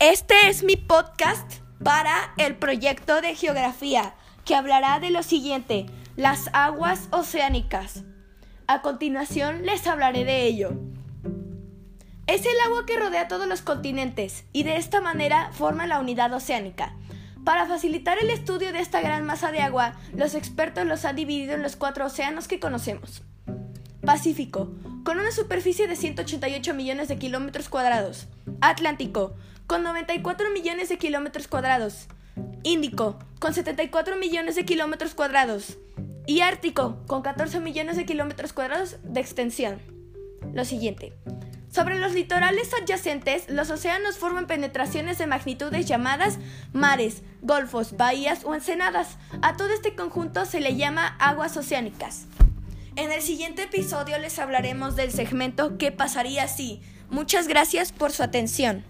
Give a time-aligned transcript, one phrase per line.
[0.00, 4.14] Este es mi podcast para el proyecto de geografía
[4.46, 5.84] que hablará de lo siguiente,
[6.16, 8.04] las aguas oceánicas.
[8.66, 10.72] A continuación les hablaré de ello.
[12.26, 16.32] Es el agua que rodea todos los continentes y de esta manera forma la unidad
[16.32, 16.96] oceánica.
[17.44, 21.52] Para facilitar el estudio de esta gran masa de agua, los expertos los han dividido
[21.52, 23.22] en los cuatro océanos que conocemos.
[24.00, 24.70] Pacífico,
[25.04, 28.26] con una superficie de 188 millones de kilómetros cuadrados.
[28.60, 29.34] Atlántico,
[29.66, 32.06] con 94 millones de kilómetros cuadrados.
[32.62, 35.78] Índico, con 74 millones de kilómetros cuadrados.
[36.26, 39.80] Y Ártico, con 14 millones de kilómetros cuadrados de extensión.
[40.52, 41.12] Lo siguiente.
[41.72, 46.38] Sobre los litorales adyacentes, los océanos forman penetraciones de magnitudes llamadas
[46.72, 49.18] mares, golfos, bahías o ensenadas.
[49.40, 52.26] A todo este conjunto se le llama aguas oceánicas.
[52.96, 56.80] En el siguiente episodio les hablaremos del segmento ¿Qué pasaría si?
[57.08, 58.84] Muchas gracias por su atención.